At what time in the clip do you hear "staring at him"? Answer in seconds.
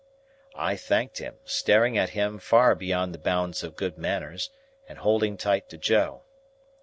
1.45-2.39